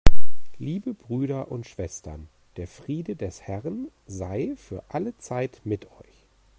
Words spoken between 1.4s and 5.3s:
und Schwestern, der Friede des Herrn sei für alle